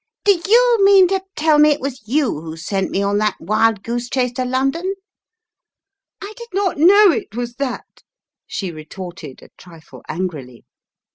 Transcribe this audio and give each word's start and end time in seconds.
"Do 0.23 0.31
you 0.47 0.83
mean 0.83 1.07
to 1.09 1.21
tell 1.35 1.59
me 1.59 1.69
it 1.69 1.79
was 1.79 2.07
you 2.07 2.41
who 2.41 2.57
sent 2.57 2.89
me 2.89 3.03
on 3.03 3.19
that 3.19 3.37
wild 3.39 3.83
goose 3.83 4.09
chase 4.09 4.31
to 4.31 4.45
London?" 4.45 4.95
"I 6.19 6.33
did 6.37 6.49
not 6.53 6.79
know 6.79 7.11
it 7.11 7.35
was 7.35 7.53
that/ 7.57 7.85
9 8.01 8.03
she 8.47 8.71
retorted 8.71 9.43
a 9.43 9.49
trifle 9.59 10.01
angrily. 10.07 10.65